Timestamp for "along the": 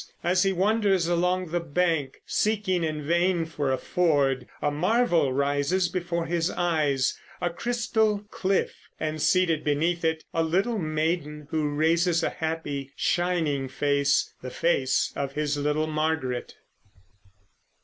1.05-1.59